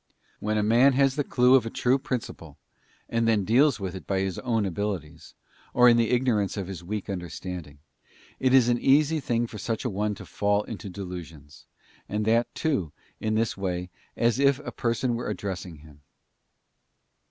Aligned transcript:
When 0.39 0.57
a 0.57 0.63
man 0.63 0.93
has 0.93 1.15
the 1.15 1.23
clue 1.23 1.53
of 1.53 1.63
a 1.63 1.69
true 1.69 1.99
principle 1.99 2.57
and 3.07 3.27
then 3.27 3.45
deals 3.45 3.79
with 3.79 3.93
it 3.93 4.07
by 4.07 4.21
his 4.21 4.39
own 4.39 4.65
abilities, 4.65 5.35
or 5.75 5.87
in 5.87 5.95
the 5.97 6.09
ignorance 6.09 6.57
of 6.57 6.65
his 6.65 6.83
weak 6.83 7.07
understanding, 7.07 7.77
it 8.39 8.51
is 8.51 8.67
an 8.67 8.79
easy 8.79 9.19
thing 9.19 9.45
for 9.45 9.59
such 9.59 9.85
an 9.85 9.93
one 9.93 10.15
to, 10.15 10.25
fall 10.25 10.63
into 10.63 10.89
delusions, 10.89 11.67
and 12.09 12.25
that 12.25 12.47
too, 12.55 12.91
in 13.19 13.35
this 13.35 13.55
way, 13.55 13.91
as 14.17 14.39
if 14.39 14.57
a 14.57 14.63
third 14.63 14.77
person 14.77 15.13
were 15.13 15.29
addressing 15.29 15.75
him. 15.75 16.01